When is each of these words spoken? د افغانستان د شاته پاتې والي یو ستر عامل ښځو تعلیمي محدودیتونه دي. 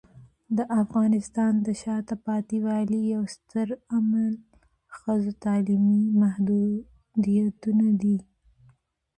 د 0.57 0.59
افغانستان 0.81 1.53
د 1.65 1.67
شاته 1.81 2.15
پاتې 2.25 2.57
والي 2.65 2.99
یو 3.13 3.23
ستر 3.35 3.67
عامل 3.91 4.31
ښځو 4.97 5.31
تعلیمي 5.43 6.01
محدودیتونه 6.21 7.87
دي. 8.01 8.17